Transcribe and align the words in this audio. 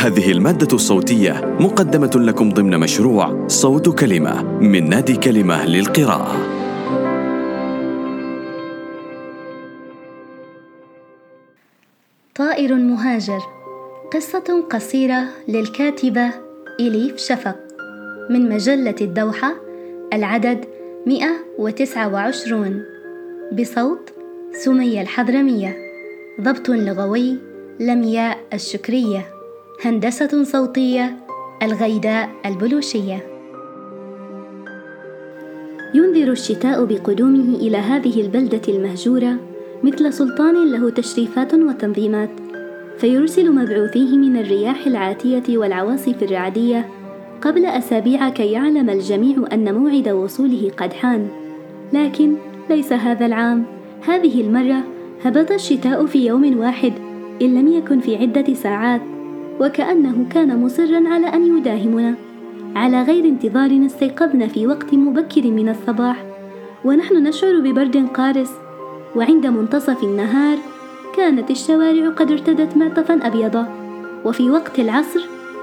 هذه 0.00 0.32
المادة 0.32 0.68
الصوتية 0.72 1.56
مقدمة 1.60 2.10
لكم 2.14 2.50
ضمن 2.50 2.80
مشروع 2.80 3.46
صوت 3.46 3.98
كلمة 4.00 4.42
من 4.42 4.88
نادي 4.88 5.16
كلمة 5.16 5.66
للقراءة. 5.66 6.36
طائر 12.34 12.74
مهاجر. 12.74 13.40
قصة 14.14 14.64
قصيرة 14.70 15.24
للكاتبة 15.48 16.30
إليف 16.80 17.16
شفق. 17.16 17.56
من 18.30 18.48
مجلة 18.48 18.96
الدوحة 19.00 19.54
العدد 20.12 20.64
129 21.06 22.82
بصوت 23.52 24.12
سمية 24.52 25.00
الحضرمية. 25.02 25.76
ضبط 26.40 26.68
لغوي 26.68 27.38
لمياء 27.80 28.38
الشكرية. 28.52 29.39
هندسة 29.84 30.44
صوتية 30.44 31.16
الغيداء 31.62 32.30
البلوشية. 32.46 33.26
ينذر 35.94 36.32
الشتاء 36.32 36.84
بقدومه 36.84 37.56
إلى 37.56 37.76
هذه 37.76 38.20
البلدة 38.20 38.60
المهجورة 38.68 39.36
مثل 39.82 40.12
سلطان 40.12 40.70
له 40.72 40.90
تشريفات 40.90 41.54
وتنظيمات 41.54 42.30
فيرسل 42.98 43.52
مبعوثيه 43.54 44.16
من 44.16 44.36
الرياح 44.36 44.86
العاتية 44.86 45.58
والعواصف 45.58 46.22
الرعدية 46.22 46.88
قبل 47.42 47.66
أسابيع 47.66 48.28
كي 48.28 48.52
يعلم 48.52 48.90
الجميع 48.90 49.36
أن 49.52 49.74
موعد 49.74 50.08
وصوله 50.08 50.70
قد 50.76 50.92
حان. 50.92 51.28
لكن 51.92 52.34
ليس 52.70 52.92
هذا 52.92 53.26
العام 53.26 53.64
هذه 54.08 54.40
المرة 54.40 54.84
هبط 55.24 55.50
الشتاء 55.50 56.06
في 56.06 56.26
يوم 56.26 56.58
واحد 56.58 56.92
إن 57.42 57.54
لم 57.54 57.72
يكن 57.72 58.00
في 58.00 58.16
عدة 58.16 58.54
ساعات. 58.54 59.19
وكأنه 59.60 60.26
كان 60.30 60.64
مصرا 60.64 61.08
على 61.08 61.26
أن 61.26 61.58
يداهمنا. 61.58 62.14
على 62.76 63.02
غير 63.02 63.24
انتظار 63.24 63.86
استيقظنا 63.86 64.46
في 64.46 64.66
وقت 64.66 64.94
مبكر 64.94 65.42
من 65.42 65.68
الصباح. 65.68 66.24
ونحن 66.84 67.14
نشعر 67.14 67.60
ببرد 67.60 68.06
قارس. 68.14 68.50
وعند 69.16 69.46
منتصف 69.46 70.04
النهار 70.04 70.58
كانت 71.16 71.50
الشوارع 71.50 72.08
قد 72.08 72.30
ارتدت 72.30 72.76
معطفا 72.76 73.26
أبيضا. 73.26 73.68
وفي 74.24 74.50
وقت 74.50 74.78
العصر 74.78 75.20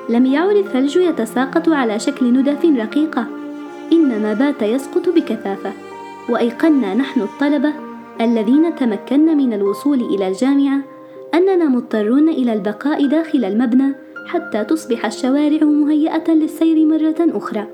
لم 0.09 0.25
يعد 0.25 0.55
الثلج 0.55 0.95
يتساقط 0.95 1.69
على 1.69 1.99
شكل 1.99 2.33
ندف 2.33 2.65
رقيقة. 2.65 3.25
إنما 3.93 4.33
بات 4.33 4.61
يسقط 4.61 5.09
بكثافة. 5.09 5.71
وأيقنا 6.29 6.93
نحن 6.93 7.21
الطلبة 7.21 7.73
الذين 8.21 8.75
تمكنا 8.75 9.33
من 9.33 9.53
الوصول 9.53 10.01
إلى 10.01 10.27
الجامعة 10.27 10.96
أننا 11.37 11.65
مضطرون 11.65 12.29
إلى 12.29 12.53
البقاء 12.53 13.05
داخل 13.07 13.45
المبنى 13.45 13.95
حتى 14.27 14.63
تصبح 14.63 15.05
الشوارع 15.05 15.63
مهيئة 15.63 16.31
للسير 16.31 16.85
مرة 16.85 17.15
أخرى. 17.19 17.67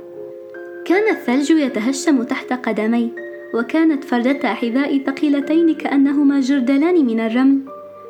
كان 0.86 1.16
الثلج 1.16 1.52
يتهشم 1.52 2.23
تحت 2.23 2.53
قدمي، 2.53 3.11
وكانت 3.53 4.03
فردتا 4.03 4.53
حذائي 4.53 5.03
ثقيلتين 5.05 5.73
كأنهما 5.73 6.39
جردلان 6.39 7.05
من 7.05 7.20
الرمل، 7.20 7.59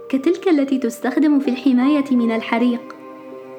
كتلك 0.09 0.47
التي 0.47 0.77
تستخدم 0.77 1.39
في 1.39 1.47
الحماية 1.47 2.05
من 2.11 2.35
الحريق. 2.35 2.81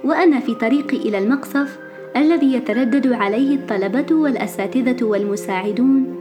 وأنا 0.05 0.41
في 0.41 0.55
طريقي 0.55 0.97
إلى 0.97 1.19
المقصف 1.19 1.79
الذي 2.17 2.55
يتردد 2.55 3.13
عليه 3.13 3.55
الطلبة 3.55 4.17
والأساتذة 4.17 5.05
والمساعدون. 5.05 6.21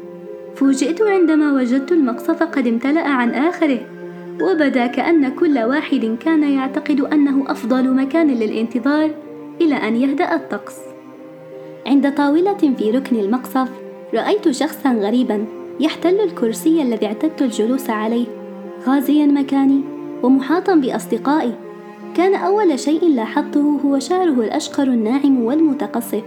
فوجئت 0.55 1.01
عندما 1.01 1.53
وجدت 1.53 1.91
المقصف 1.91 2.43
قد 2.43 2.67
امتلأ 2.67 3.07
عن 3.07 3.29
آخره، 3.29 3.79
وبدا 4.41 4.87
كأن 4.87 5.29
كل 5.29 5.59
واحد 5.59 6.17
كان 6.19 6.43
يعتقد 6.43 7.01
أنه 7.01 7.51
أفضل 7.51 7.93
مكان 7.93 8.27
للانتظار 8.27 9.11
إلى 9.61 9.75
أن 9.75 9.95
يهدأ 9.95 10.35
الطقس. 10.35 10.77
عند 11.87 12.15
طاولة 12.15 12.73
في 12.77 12.91
ركن 12.91 13.15
المقصف، 13.15 13.69
رأيت 14.13 14.49
شخصا 14.49 14.93
غريبا 14.93 15.45
يحتل 15.79 16.19
الكرسي 16.19 16.81
الذي 16.81 17.05
اعتدت 17.05 17.41
الجلوس 17.41 17.89
عليه، 17.89 18.25
غازيا 18.87 19.25
مكاني 19.25 19.81
ومحاطا 20.23 20.75
بأصدقائي. 20.75 21.53
كان 22.15 22.35
أول 22.35 22.79
شيء 22.79 23.09
لاحظته 23.09 23.79
هو 23.85 23.99
شعره 23.99 24.41
الأشقر 24.41 24.83
الناعم 24.83 25.43
والمتقصف، 25.43 26.23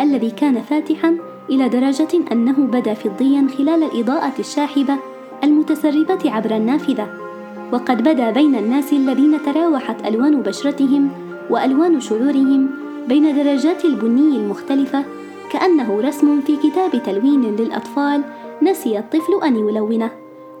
الذي 0.00 0.30
كان 0.30 0.62
فاتحا 0.62 1.16
إلى 1.50 1.68
درجة 1.68 2.32
أنه 2.32 2.52
بدا 2.52 2.94
فضيا 2.94 3.46
خلال 3.58 3.82
الإضاءة 3.82 4.32
الشاحبة 4.38 4.96
المتسربة 5.44 6.30
عبر 6.30 6.56
النافذة. 6.56 7.29
وقد 7.72 8.02
بدا 8.02 8.30
بين 8.30 8.54
الناس 8.54 8.92
الذين 8.92 9.42
تراوحت 9.42 10.06
ألوان 10.06 10.42
بشرتهم 10.42 11.10
وألوان 11.50 12.00
شعورهم 12.00 12.70
بين 13.08 13.36
درجات 13.36 13.84
البني 13.84 14.36
المختلفة 14.36 15.04
كأنه 15.52 16.00
رسم 16.00 16.40
في 16.40 16.56
كتاب 16.56 17.02
تلوين 17.02 17.56
للأطفال 17.56 18.22
نسي 18.62 18.98
الطفل 18.98 19.40
أن 19.44 19.56
يلونه. 19.56 20.10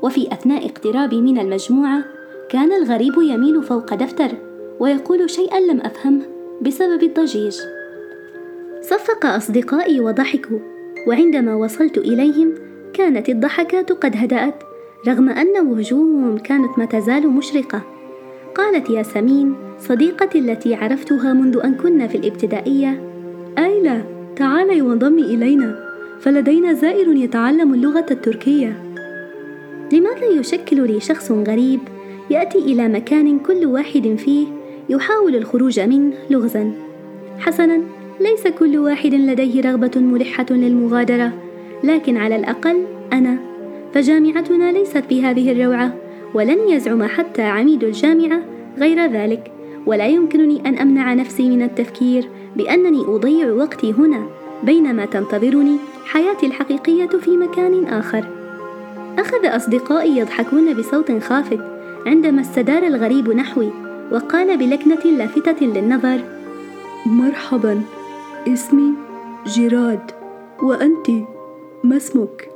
وفي 0.02 0.32
أثناء 0.32 0.66
اقترابي 0.66 1.20
من 1.20 1.38
المجموعة 1.38 2.04
كان 2.48 2.72
الغريب 2.72 3.14
يميل 3.22 3.62
فوق 3.62 3.94
دفتر 3.94 4.30
ويقول 4.80 5.30
شيئا 5.30 5.60
لم 5.60 5.80
افهمه 5.80 6.22
بسبب 6.62 7.02
الضجيج. 7.02 7.56
صفق 8.80 9.26
أصدقائي 9.26 10.00
وضحكوا 10.00 10.58
وعندما 11.08 11.54
وصلت 11.54 11.98
إليهم 11.98 12.54
كانت 12.92 13.28
الضحكات 13.28 13.92
قد 13.92 14.16
هدأت 14.16 14.69
رغم 15.08 15.28
أن 15.28 15.66
وجوههم 15.66 16.38
كانت 16.38 16.78
ما 16.78 16.84
تزال 16.84 17.28
مشرقة. 17.30 17.82
قالت 18.54 18.90
ياسمين 18.90 19.54
صديقتي 19.78 20.38
التي 20.38 20.74
عرفتها 20.74 21.32
منذ 21.32 21.60
أن 21.64 21.74
كنا 21.74 22.06
في 22.06 22.14
الابتدائية. 22.14 23.00
آيلا 23.58 24.02
تعالي 24.36 24.82
وانضمي 24.82 25.22
إلينا. 25.22 25.90
فلدينا 26.20 26.72
زائر 26.72 27.08
يتعلم 27.08 27.74
اللغة 27.74 28.06
التركية. 28.10 28.82
لماذا 29.92 30.26
يشكل 30.26 30.86
لي 30.86 31.00
شخص 31.00 31.32
غريب؟ 31.32 31.80
يأتي 32.30 32.58
إلى 32.58 32.88
مكان 32.88 33.38
كل 33.38 33.66
واحد 33.66 34.16
فيه 34.18 34.46
يحاول 34.88 35.36
الخروج 35.36 35.80
منه 35.80 36.12
لغزا. 36.30 36.72
حسنا 37.38 37.80
ليس 38.20 38.46
كل 38.58 38.78
واحد 38.78 39.14
لديه 39.14 39.60
رغبة 39.60 40.00
ملحة 40.00 40.46
للمغادرة. 40.50 41.32
لكن 41.84 42.16
على 42.16 42.36
الأقل 42.36 42.84
أنا 43.12 43.49
فجامعتنا 43.94 44.72
ليست 44.72 45.04
بهذه 45.10 45.52
الروعة 45.52 45.94
ولن 46.34 46.68
يزعم 46.68 47.02
حتى 47.02 47.42
عميد 47.42 47.84
الجامعة 47.84 48.40
غير 48.78 49.06
ذلك 49.06 49.52
ولا 49.86 50.06
يمكنني 50.06 50.68
أن 50.68 50.78
أمنع 50.78 51.14
نفسي 51.14 51.50
من 51.50 51.62
التفكير 51.62 52.28
بأنني 52.56 53.00
أضيع 53.00 53.52
وقتي 53.52 53.92
هنا 53.92 54.26
بينما 54.62 55.04
تنتظرني 55.04 55.76
حياتي 56.04 56.46
الحقيقية 56.46 57.06
في 57.06 57.30
مكان 57.30 57.84
آخر 57.84 58.24
أخذ 59.18 59.46
أصدقائي 59.46 60.16
يضحكون 60.16 60.74
بصوت 60.74 61.22
خافت 61.22 61.60
عندما 62.06 62.40
استدار 62.40 62.82
الغريب 62.82 63.28
نحوي 63.28 63.70
وقال 64.12 64.56
بلكنة 64.56 65.04
لافتة 65.04 65.66
للنظر 65.66 66.20
مرحبا 67.06 67.82
اسمي 68.48 68.92
جيراد 69.46 70.10
وأنت 70.62 71.10
ما 71.84 71.96
اسمك؟ 71.96 72.49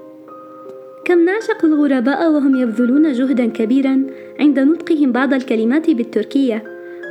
كم 1.05 1.25
نعشق 1.25 1.65
الغرباء 1.65 2.31
وهم 2.31 2.57
يبذلون 2.57 3.13
جهدا 3.13 3.47
كبيرا 3.47 4.03
عند 4.41 4.59
نطقهم 4.59 5.13
بعض 5.13 5.35
الكلمات 5.35 5.91
بالتركية 5.91 6.63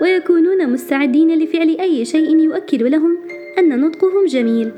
ويكونون 0.01 0.69
مستعدين 0.69 1.39
لفعل 1.39 1.77
أي 1.79 2.05
شيء 2.05 2.37
يؤكد 2.39 2.83
لهم 2.83 3.17
أن 3.59 3.81
نطقهم 3.81 4.25
جميل. 4.27 4.71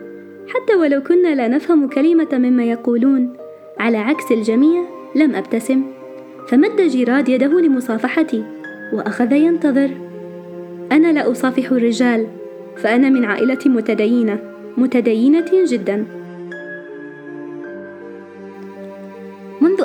حتى 0.48 0.76
ولو 0.76 1.04
كنا 1.04 1.36
لا 1.36 1.48
نفهم 1.48 1.88
كلمة 1.88 2.28
مما 2.34 2.64
يقولون 2.64 3.34
على 3.80 3.98
عكس 3.98 4.32
الجميع 4.32 4.86
لم 5.16 5.36
أبتسم. 5.36 5.84
فمد 6.48 6.82
جيراد 6.82 7.30
يده 7.30 7.62
لمصافحتي 7.62 8.44
وأخذ 8.94 9.32
ينتظر. 9.32 9.90
أنا 10.92 11.12
لا 11.12 11.32
أصافح 11.32 11.72
الرجال 11.72 12.28
فأنا 12.78 13.10
من 13.10 13.26
عائلة 13.26 13.60
متدينة 13.66 14.40
متدينة 14.78 15.52
جدا. 15.66 16.06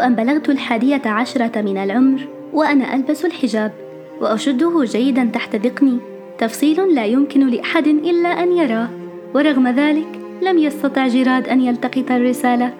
أن 0.00 0.14
بلغت 0.14 0.48
الحادية 0.48 1.02
عشرة 1.06 1.60
من 1.60 1.78
العمر 1.78 2.28
وأنا 2.52 2.94
ألبس 2.94 3.24
الحجاب 3.24 3.72
وأشده 4.20 4.84
جيدا 4.84 5.24
تحت 5.24 5.56
ذقني 5.56 5.98
تفصيل 6.38 6.94
لا 6.94 7.04
يمكن 7.04 7.48
لأحد 7.48 7.86
إلا 7.86 8.42
أن 8.42 8.52
يراه 8.52 8.88
ورغم 9.34 9.68
ذلك 9.68 10.20
لم 10.42 10.58
يستطع 10.58 11.08
جيراد 11.08 11.48
أن 11.48 11.60
يلتقط 11.60 12.10
الرسالة. 12.10 12.74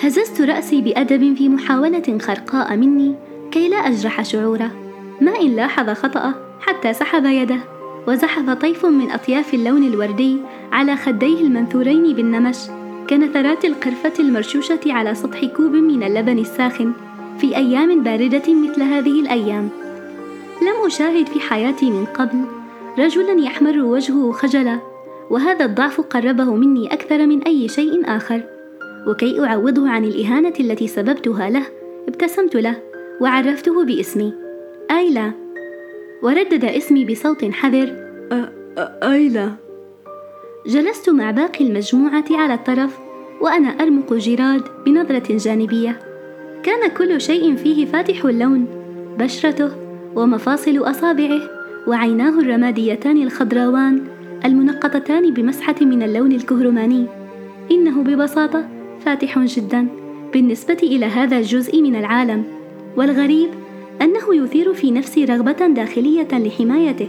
هززت 0.00 0.40
رأسي 0.40 0.80
بأدب 0.80 1.34
في 1.34 1.48
محاولة 1.48 2.18
خرقاء 2.18 2.76
مني 2.76 3.14
كي 3.50 3.68
لا 3.68 3.76
أجرح 3.76 4.22
شعوره. 4.22 4.70
ما 5.20 5.40
إن 5.40 5.56
لاحظ 5.56 5.90
خطأه 5.90 6.34
حتى 6.60 6.92
سحب 6.92 7.24
يده 7.24 7.58
وزحف 8.08 8.50
طيف 8.50 8.86
من 8.86 9.10
أطياف 9.10 9.54
اللون 9.54 9.86
الوردي 9.86 10.36
على 10.72 10.96
خديه 10.96 11.40
المنثورين 11.40 12.14
بالنمش. 12.14 12.56
كنثرات 13.12 13.64
القرفة 13.64 14.12
المرشوشة 14.18 14.80
على 14.86 15.14
سطح 15.14 15.44
كوب 15.44 15.72
من 15.72 16.02
اللبن 16.02 16.38
الساخن 16.38 16.92
في 17.38 17.56
أيام 17.56 18.02
باردة 18.02 18.54
مثل 18.54 18.82
هذه 18.82 19.20
الأيام. 19.20 19.68
لم 20.62 20.86
أشاهد 20.86 21.26
في 21.26 21.40
حياتي 21.40 21.90
من 21.90 22.04
قبل 22.04 22.44
رجلا 22.98 23.40
يحمر 23.40 23.78
وجهه 23.78 24.32
خجلا 24.32 24.78
وهذا 25.30 25.64
الضعف 25.64 26.00
قربه 26.00 26.44
مني 26.54 26.92
أكثر 26.92 27.26
من 27.26 27.42
أي 27.42 27.68
شيء 27.68 28.16
آخر. 28.16 28.42
وكي 29.08 29.44
أعوضه 29.44 29.88
عن 29.88 30.04
الإهانة 30.04 30.54
التي 30.60 30.86
سببتها 30.86 31.50
له 31.50 31.66
ابتسمت 32.08 32.56
له 32.56 32.82
وعرفته 33.20 33.84
باسمي. 33.84 34.32
آيلا 34.90 35.32
وردد 36.22 36.64
اسمي 36.64 37.04
بصوت 37.04 37.44
حذر. 37.44 37.96
آيلا 39.02 39.50
جلست 40.66 41.10
مع 41.10 41.30
باقي 41.30 41.66
المجموعة 41.66 42.24
على 42.30 42.54
الطرف. 42.54 43.01
وأنا 43.42 43.68
أرمق 43.68 44.14
جيراد 44.14 44.62
بنظرة 44.86 45.36
جانبية. 45.36 45.98
كان 46.62 46.90
كل 46.90 47.20
شيء 47.20 47.56
فيه 47.56 47.86
فاتح 47.86 48.24
اللون 48.24 48.66
بشرته 49.18 49.70
ومفاصل 50.16 50.78
أصابعه 50.78 51.40
وعيناه 51.86 52.40
الرماديتان 52.40 53.22
الخضراوان 53.22 54.02
المنقطتان 54.44 55.34
بمسحة 55.34 55.74
من 55.80 56.02
اللون 56.02 56.32
الكهرماني. 56.32 57.06
إنه 57.70 58.02
ببساطة 58.02 58.68
فاتح 59.04 59.38
جدا 59.38 59.86
بالنسبة 60.32 60.78
إلى 60.82 61.06
هذا 61.06 61.38
الجزء 61.38 61.82
من 61.82 61.96
العالم. 61.96 62.44
والغريب 62.96 63.50
أنه 64.02 64.34
يثير 64.44 64.74
في 64.74 64.90
نفسي 64.90 65.24
رغبة 65.24 65.66
داخلية 65.66 66.28
لحمايته 66.32 67.08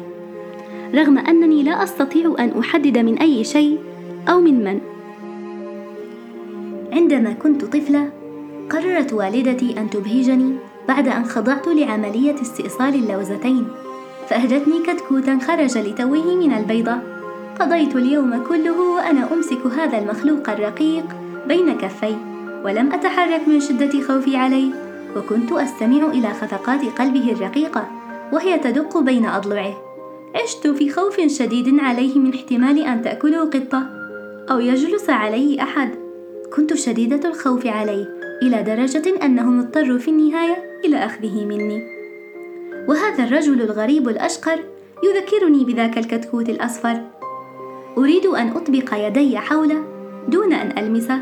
رغم 0.96 1.18
أنني 1.18 1.64
لا 1.64 1.84
أستطيع 1.84 2.36
أن 2.40 2.50
أحدد 2.60 2.98
من 2.98 3.18
أي 3.18 3.44
شيء 3.44 3.78
أو 4.30 4.42
من 4.42 4.64
من. 4.64 4.93
عندما 6.94 7.34
كنت 7.34 7.66
طفلة 7.66 8.10
قررت 8.70 9.14
والدتي 9.14 9.80
أن 9.80 9.90
تبهجني 9.90 10.56
بعد 10.88 11.08
أن 11.08 11.26
خضعت 11.26 11.68
لعملية 11.68 12.42
استئصال 12.42 12.96
اللوزتين 12.96 13.68
فأهدتني 14.30 14.80
كتكوتا 14.88 15.40
خرج 15.40 15.78
لتوه 15.78 16.36
من 16.36 16.54
البيضة. 16.54 16.98
قضيت 17.60 17.96
اليوم 17.96 18.44
كله 18.44 18.82
وأنا 18.82 19.34
أمسك 19.34 19.66
هذا 19.66 19.98
المخلوق 19.98 20.50
الرقيق 20.50 21.06
بين 21.48 21.78
كفي 21.78 22.16
ولم 22.66 22.94
أتحرك 22.94 23.48
من 23.48 23.60
شدة 23.60 24.02
خوفي 24.02 24.38
عليه 24.38 24.72
وكنت 25.18 25.52
أستمع 25.52 26.08
إلى 26.08 26.28
خفقات 26.28 26.86
قلبه 27.00 27.32
الرقيقة 27.32 27.88
وهي 28.34 28.60
تدق 28.60 28.98
بين 28.98 29.26
أضلعه. 29.26 29.74
عشت 30.36 30.68
في 30.68 30.90
خوف 30.90 31.22
شديد 31.28 31.80
عليه 31.80 32.20
من 32.20 32.34
احتمال 32.34 32.82
أن 32.82 33.02
تأكله 33.02 33.46
قطة 33.46 33.84
أو 34.52 34.60
يجلس 34.60 35.10
عليه 35.10 35.64
أحد. 35.64 36.03
كنت 36.56 36.74
شديدة 36.74 37.30
الخوف 37.30 37.68
عليه 37.68 38.06
إلى 38.42 38.64
درجة 38.64 39.26
أنهم 39.26 39.60
اضطروا 39.60 39.98
في 39.98 40.08
النهاية 40.08 40.80
إلى 40.86 41.06
أخذه 41.06 41.46
مني. 41.46 41.84
وهذا 42.88 43.24
الرجل 43.24 43.62
الغريب 43.62 44.10
الأشقر 44.10 44.60
يذكرني 45.04 45.66
بذاك 45.66 45.98
الكتكوت 45.98 46.50
الأصفر. 46.50 47.02
أريد 47.98 48.26
أن 48.26 48.48
أطبق 48.48 48.94
يدي 48.94 49.38
حوله 49.38 49.84
دون 50.28 50.54
أن 50.54 50.84
ألمسه 50.84 51.20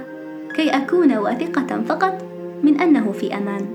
كي 0.56 0.70
أكون 0.70 1.18
واثقة 1.18 1.82
فقط 1.88 2.26
من 2.64 2.82
أنه 2.82 3.12
في 3.12 3.34
أمان. 3.34 3.66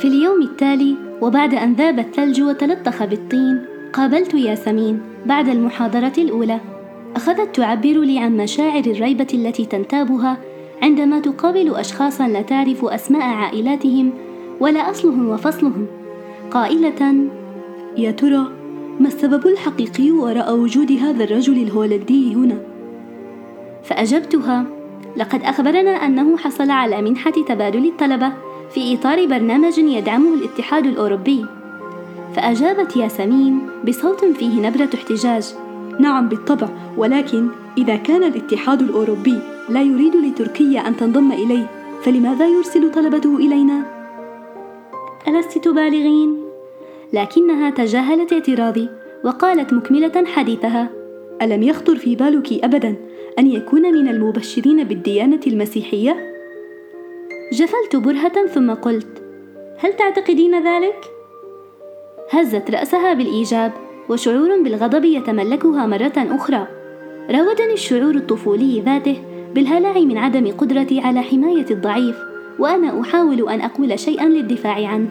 في 0.00 0.08
اليوم 0.08 0.42
التالي 0.42 0.96
وبعد 1.20 1.54
أن 1.54 1.74
ذاب 1.74 1.98
الثلج 1.98 2.42
وتلطخ 2.42 3.04
بالطين 3.04 3.64
قابلت 3.92 4.34
ياسمين 4.34 5.00
بعد 5.26 5.48
المحاضرة 5.48 6.12
الأولى. 6.18 6.73
أخذت 7.16 7.56
تعبر 7.56 8.00
لي 8.00 8.18
عن 8.18 8.36
مشاعر 8.36 8.84
الريبة 8.86 9.26
التي 9.34 9.64
تنتابها 9.64 10.38
عندما 10.82 11.20
تقابل 11.20 11.74
أشخاصا 11.74 12.28
لا 12.28 12.42
تعرف 12.42 12.84
أسماء 12.84 13.22
عائلاتهم 13.22 14.12
ولا 14.60 14.90
أصلهم 14.90 15.28
وفصلهم. 15.28 15.86
قائلة 16.50 17.28
يا 17.96 18.10
ترى 18.10 18.46
ما 19.00 19.06
السبب 19.06 19.46
الحقيقي 19.46 20.10
وراء 20.10 20.56
وجود 20.56 20.92
هذا 20.92 21.24
الرجل 21.24 21.62
الهولندي 21.62 22.34
هنا؟ 22.34 22.58
فأجبتها 23.82 24.66
لقد 25.16 25.42
أخبرنا 25.42 25.90
أنه 25.90 26.36
حصل 26.36 26.70
على 26.70 27.02
منحة 27.02 27.30
تبادل 27.48 27.86
الطلبة 27.86 28.32
في 28.70 28.94
إطار 28.94 29.26
برنامج 29.26 29.78
يدعمه 29.78 30.34
الاتحاد 30.34 30.86
الأوروبي. 30.86 31.46
فأجابت 32.36 32.96
ياسمين 32.96 33.58
بصوت 33.88 34.24
فيه 34.24 34.60
نبرة 34.60 34.88
احتجاج. 34.94 35.63
نعم 36.00 36.28
بالطبع 36.28 36.68
ولكن 36.96 37.48
إذا 37.78 37.96
كان 37.96 38.22
الاتحاد 38.22 38.82
الأوروبي 38.82 39.38
لا 39.68 39.82
يريد 39.82 40.16
لتركيا 40.16 40.88
أن 40.88 40.96
تنضم 40.96 41.32
إليه 41.32 41.70
فلماذا 42.02 42.46
يرسل 42.46 42.92
طلبته 42.92 43.36
إلينا؟ 43.36 43.82
ألست 45.28 45.58
تبالغين؟ 45.58 46.44
لكنها 47.12 47.70
تجاهلت 47.70 48.32
اعتراضي 48.32 48.88
وقالت 49.24 49.72
مكملة 49.72 50.24
حديثها 50.26 50.88
ألم 51.42 51.62
يخطر 51.62 51.96
في 51.96 52.16
بالك 52.16 52.64
أبدا 52.64 52.96
أن 53.38 53.46
يكون 53.46 53.82
من 53.82 54.08
المبشرين 54.08 54.84
بالديانة 54.84 55.40
المسيحية؟ 55.46 56.34
جفلت 57.52 57.96
برهة 57.96 58.46
ثم 58.46 58.70
قلت 58.70 59.22
هل 59.78 59.96
تعتقدين 59.96 60.66
ذلك؟ 60.66 61.04
هزت 62.30 62.70
رأسها 62.70 63.14
بالإيجاب 63.14 63.72
وشعور 64.08 64.62
بالغضب 64.62 65.04
يتملكها 65.04 65.86
مرة 65.86 66.12
أخرى 66.16 66.66
راودني 67.30 67.72
الشعور 67.72 68.14
الطفولي 68.14 68.80
ذاته 68.80 69.16
بالهلع 69.54 69.92
من 69.92 70.18
عدم 70.18 70.52
قدرتي 70.52 71.00
على 71.00 71.22
حماية 71.22 71.66
الضعيف 71.70 72.16
وأنا 72.58 73.00
أحاول 73.00 73.48
أن 73.48 73.60
أقول 73.60 73.98
شيئا 73.98 74.28
للدفاع 74.28 74.88
عنه 74.88 75.08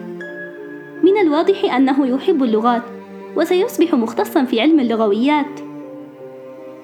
من 1.02 1.20
الواضح 1.20 1.74
أنه 1.74 2.06
يحب 2.06 2.42
اللغات 2.42 2.82
وسيصبح 3.36 3.94
مختصا 3.94 4.44
في 4.44 4.60
علم 4.60 4.80
اللغويات 4.80 5.60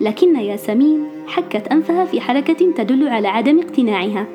لكن 0.01 0.37
ياسمين 0.37 1.05
حكت 1.27 1.69
أنفها 1.69 2.05
في 2.05 2.21
حركة 2.21 2.73
تدل 2.73 3.09
على 3.09 3.29
عدم 3.29 3.59
اقتناعها 3.59 4.27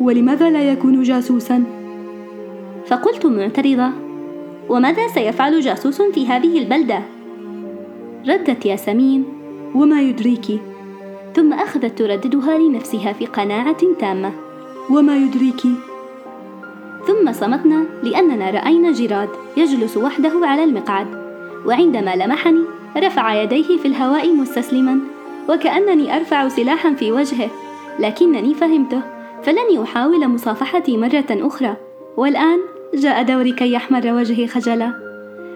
ولماذا 0.00 0.50
لا 0.50 0.72
يكون 0.72 1.02
جاسوسا؟ 1.02 1.64
فقلت 2.86 3.26
معترضة 3.26 3.90
وماذا 4.68 5.08
سيفعل 5.08 5.60
جاسوس 5.60 6.02
في 6.02 6.26
هذه 6.26 6.58
البلدة؟ 6.58 7.13
ردت 8.28 8.66
ياسمين 8.66 9.24
وما 9.74 10.02
يدريك؟ 10.02 10.60
ثم 11.34 11.52
أخذت 11.52 11.98
ترددها 11.98 12.58
لنفسها 12.58 13.12
في 13.12 13.26
قناعة 13.26 13.76
تامة 14.00 14.32
وما 14.90 15.16
يدريك؟ 15.16 15.62
ثم 17.06 17.32
صمتنا 17.32 17.84
لأننا 18.02 18.50
رأينا 18.50 18.92
جيراد 18.92 19.28
يجلس 19.56 19.96
وحده 19.96 20.32
على 20.42 20.64
المقعد 20.64 21.06
وعندما 21.66 22.16
لمحني 22.16 22.64
رفع 22.96 23.42
يديه 23.42 23.78
في 23.78 23.88
الهواء 23.88 24.32
مستسلما 24.32 24.98
وكأنني 25.48 26.16
أرفع 26.16 26.48
سلاحا 26.48 26.94
في 26.94 27.12
وجهه 27.12 27.50
لكنني 27.98 28.54
فهمته 28.54 29.02
فلن 29.42 29.72
يحاول 29.72 30.28
مصافحتي 30.28 30.96
مرة 30.96 31.26
أخرى 31.30 31.76
والآن 32.16 32.58
جاء 32.94 33.22
دوري 33.22 33.52
كي 33.52 33.72
يحمر 33.72 34.12
وجهي 34.12 34.46
خجلا. 34.46 35.13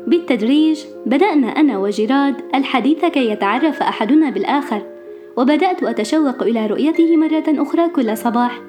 بالتدريج 0.09 0.85
بدأنا 1.07 1.47
أنا 1.49 1.79
وجيراد 1.79 2.35
الحديث 2.55 3.05
كي 3.05 3.31
يتعرف 3.31 3.83
أحدنا 3.83 4.31
بالآخر 4.31 4.83
وبدأت 5.37 5.83
أتشوق 5.83 6.43
إلى 6.43 6.67
رؤيته 6.67 7.17
مرة 7.17 7.45
أخرى 7.49 7.89
كل 7.89 8.17
صباح 8.17 8.61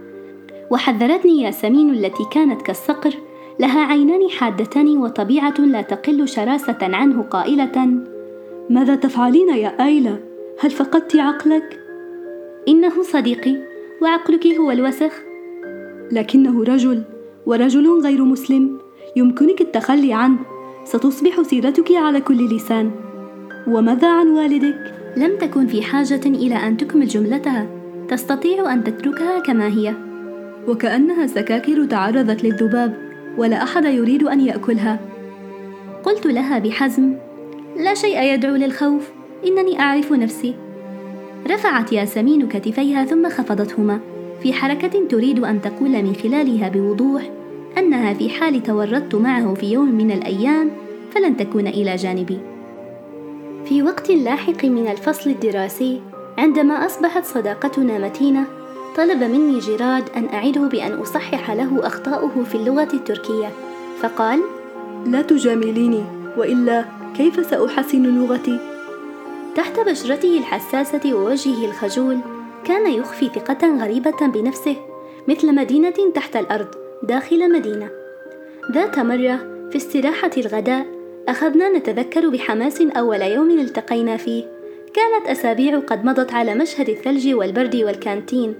وحذرتني 0.72 1.42
ياسمين 1.42 1.90
التي 1.90 2.24
كانت 2.32 2.62
كالصقر 2.62 3.14
لها 3.60 3.86
عينان 3.86 4.30
حادتان 4.30 4.98
وطبيعة 4.98 5.54
لا 5.60 5.82
تقل 5.82 6.28
شراسة 6.28 6.78
عنه 6.82 7.22
قائلة 7.22 8.04
ماذا 8.70 8.96
تفعلين 8.96 9.50
يا 9.50 9.86
آيلا؟ 9.86 10.18
هل 10.60 10.72
فقدت 10.72 11.16
عقلك؟ 11.16 11.80
إنه 12.68 13.02
صديقي 13.02 13.56
وعقلك 14.02 14.48
هو 14.48 14.72
الوسخ 14.72 15.14
لكنه 16.12 16.64
رجل 16.64 17.04
ورجل 17.46 18.02
غير 18.02 18.24
مسلم 18.24 18.80
يمكنك 19.16 19.62
التخلي 19.62 20.14
عنه 20.14 20.40
ستصبح 20.90 21.42
سيرتك 21.42 21.92
على 21.92 22.22
كل 22.22 22.56
لسان. 22.56 22.92
وماذا 23.68 24.08
عن 24.08 24.28
والدك؟ 24.28 24.94
لم 25.18 25.38
تكن 25.38 25.68
في 25.68 25.82
حاجة 25.82 26.22
إلى 26.26 26.56
أن 26.56 26.78
تكمل 26.78 27.08
جملتها. 27.08 27.68
تستطيع 28.08 28.74
أن 28.74 28.84
تتركها 28.84 29.40
كما 29.40 29.68
هي. 29.68 29.94
وكأنها 30.68 31.28
سكاكر 31.28 31.86
تعرضت 31.86 32.44
للذباب 32.44 32.94
ولا 33.38 33.64
أحد 33.64 33.86
يريد 33.86 34.24
أن 34.24 34.42
يأكلها. 34.42 35.00
قلت 36.04 36.26
لها 36.26 36.60
بحزم 36.60 37.14
لا 37.78 37.94
شيء 37.94 38.22
يدعو 38.22 38.56
للخوف 38.56 39.10
إنني 39.48 39.80
أعرف 39.80 40.14
نفسي. 40.14 40.56
رفعت 41.52 41.94
ياسمين 41.94 42.48
كتفيها 42.48 43.06
ثم 43.06 43.30
خفضتهما. 43.30 44.00
في 44.44 44.54
حركة 44.54 45.08
تريد 45.08 45.44
أن 45.44 45.62
تقول 45.62 45.90
من 45.90 46.16
خلالها 46.16 46.70
بوضوح 46.70 47.30
أنها 47.80 48.14
في 48.14 48.30
حال 48.30 48.64
تورطت 48.64 49.16
معه 49.16 49.54
في 49.54 49.72
يوم 49.72 49.96
من 49.96 50.12
الأيام 50.12 50.72
فلن 51.12 51.38
تكون 51.38 51.68
إلى 51.68 51.96
جانبي. 51.96 52.40
في 53.66 53.84
وقت 53.84 54.12
لاحق 54.12 54.66
من 54.66 54.88
الفصل 54.88 55.30
الدراسي 55.30 56.02
عندما 56.38 56.86
أصبحت 56.86 57.26
صداقتنا 57.26 58.00
متينة 58.00 58.46
طلب 58.98 59.24
مني 59.24 59.60
جيراد 59.60 60.04
أن 60.18 60.26
أعده 60.34 60.62
بأن 60.62 60.92
أصحح 60.92 61.52
له 61.52 61.88
أخطاؤه 61.88 62.44
في 62.44 62.56
اللغة 62.56 62.90
التركية 62.94 63.50
فقال 64.02 64.40
لا 65.06 65.22
تجامليني 65.22 66.04
وإلا 66.38 66.86
كيف 67.18 67.46
سأحسن 67.46 68.04
لغتي؟ 68.04 68.60
تحت 69.56 69.80
بشرته 69.80 70.38
الحساسة 70.38 71.14
ووجهه 71.14 71.66
الخجول 71.66 72.18
كان 72.66 72.92
يخفي 72.92 73.30
ثقة 73.30 73.78
غريبة 73.84 74.28
بنفسه 74.28 74.76
مثل 75.28 75.56
مدينة 75.56 76.12
تحت 76.16 76.36
الأرض 76.36 76.89
داخل 77.04 77.54
مدينة. 77.54 77.90
ذات 78.72 79.00
مرة 79.00 79.38
في 79.70 79.76
استراحة 79.76 80.32
الغداء 80.38 80.86
أخذنا 81.28 81.70
نتذكر 81.70 82.30
بحماس 82.30 82.82
أول 82.82 83.22
يوم 83.22 83.60
التقينا 83.60 84.18
فيه. 84.18 84.44
كانت 84.94 85.28
أسابيع 85.28 85.80
قد 85.80 86.06
مضت 86.06 86.34
على 86.34 86.56
مشهد 86.56 86.90
الثلج 86.90 87.34
والبرد 87.34 87.76
والكانتين. 87.76 88.56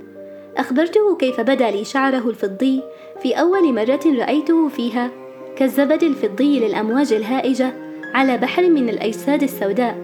أخبرته 0.58 1.16
كيف 1.16 1.42
بدا 1.42 1.72
لي 1.72 1.84
شعره 1.84 2.30
الفضي 2.30 2.82
في 3.22 3.34
أول 3.34 3.74
مرة 3.74 4.00
رأيته 4.06 4.68
فيها 4.68 5.12
كالزبد 5.56 6.04
الفضي 6.04 6.60
للأمواج 6.60 7.14
الهائجة 7.14 7.74
على 8.14 8.38
بحر 8.38 8.70
من 8.70 8.90
الأجساد 8.90 9.44
السوداء. 9.44 9.98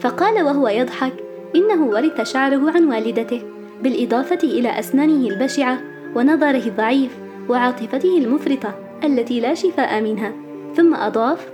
فقال 0.00 0.42
وهو 0.42 0.68
يضحك 0.68 1.12
إنه 1.56 1.86
ورث 1.86 2.32
شعره 2.32 2.70
عن 2.70 2.84
والدته 2.84 3.42
بالإضافة 3.82 4.38
إلى 4.42 4.78
أسنانه 4.78 5.28
البشعة 5.28 5.80
ونظره 6.14 6.66
الضعيف. 6.66 7.27
وعاطفته 7.48 8.18
المفرطة 8.18 8.74
التي 9.04 9.40
لا 9.40 9.54
شفاء 9.54 10.00
منها. 10.02 10.32
ثم 10.76 10.94
أضاف 10.94 11.48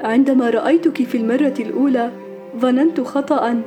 عندما 0.00 0.50
رأيتك 0.50 1.02
في 1.02 1.18
المرة 1.18 1.54
الأولى 1.60 2.10
ظننت 2.56 3.00
خطأ 3.00 3.62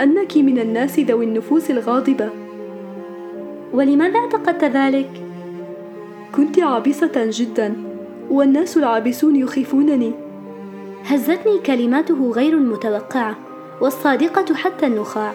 أنك 0.00 0.36
من 0.36 0.58
الناس 0.58 0.98
ذوي 1.00 1.24
النفوس 1.24 1.70
الغاضبة. 1.70 2.30
ولماذا 3.72 4.18
أعتقدت 4.18 4.64
ذلك؟ 4.64 5.10
كنت 6.34 6.58
عابسة 6.58 7.12
جدا 7.16 7.74
والناس 8.30 8.76
العابسون 8.76 9.36
يخيفونني. 9.36 10.12
هزتني 11.04 11.58
كلماته 11.66 12.30
غير 12.30 12.52
المتوقعة 12.52 13.36
والصادقة 13.80 14.54
حتى 14.54 14.86
النخاع. 14.86 15.32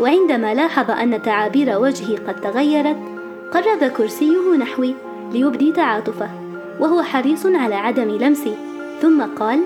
وعندما 0.00 0.54
لاحظ 0.54 0.90
أن 0.90 1.22
تعابير 1.22 1.78
وجهي 1.78 2.16
قد 2.16 2.40
تغيرت 2.40 2.96
قرب 3.52 3.84
كرسيه 3.84 4.56
نحوي 4.56 4.94
ليبدي 5.32 5.72
تعاطفه 5.72 6.30
وهو 6.80 7.02
حريص 7.02 7.46
على 7.46 7.74
عدم 7.74 8.08
لمسي 8.08 8.54
ثم 9.02 9.22
قال 9.22 9.60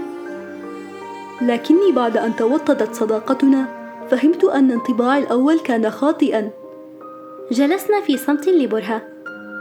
لكني 1.42 1.92
بعد 1.92 2.16
أن 2.16 2.36
توطدت 2.36 2.94
صداقتنا 2.94 3.82
فهمت 4.10 4.44
أن 4.44 4.70
انطباعي 4.70 5.22
الأول 5.22 5.58
كان 5.58 5.90
خاطئا. 5.90 6.50
جلسنا 7.52 8.00
في 8.00 8.16
صمت 8.16 8.48
لبرهة. 8.48 9.02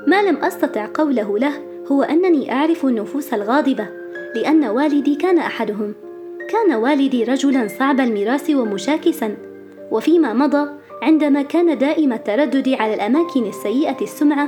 ما 0.08 0.22
لم 0.22 0.36
أستطع 0.36 0.88
قوله 0.94 1.38
له 1.38 1.54
هو 1.92 2.04
أنني 2.04 2.54
أعرف 2.54 2.86
النفوس 2.86 3.34
الغاضبة 3.34 3.88
لأن 4.36 4.64
والدي 4.66 5.16
كان 5.16 5.38
أحدهم. 5.38 5.94
كان 6.50 6.74
والدي 6.74 7.24
رجلا 7.24 7.68
صعب 7.68 8.00
الميراث 8.00 8.50
ومشاكسا. 8.50 9.38
وفيما 9.92 10.34
مضى 10.34 10.70
عندما 11.02 11.42
كان 11.42 11.78
دائم 11.78 12.14
التردد 12.14 12.70
على 12.70 12.94
الأماكن 12.94 13.46
السيئة 13.46 13.98
السمعة 14.02 14.48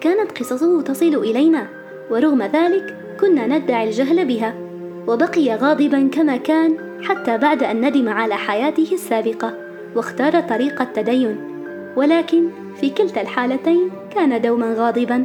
كانت 0.00 0.38
قصصه 0.38 0.82
تصل 0.82 1.14
إلينا 1.14 1.68
ورغم 2.10 2.42
ذلك 2.42 2.96
كنا 3.20 3.46
ندعي 3.46 3.84
الجهل 3.84 4.24
بها 4.24 4.54
وبقي 5.08 5.56
غاضبا 5.56 6.08
كما 6.12 6.36
كان 6.36 6.76
حتى 7.02 7.38
بعد 7.38 7.62
أن 7.62 7.88
ندم 7.88 8.08
على 8.08 8.36
حياته 8.36 8.88
السابقة 8.92 9.54
واختار 9.96 10.40
طريق 10.40 10.82
التدين. 10.82 11.36
ولكن 11.96 12.48
في 12.80 12.90
كلتا 12.90 13.20
الحالتين 13.20 13.90
كان 14.14 14.40
دوما 14.40 14.74
غاضبا 14.74 15.24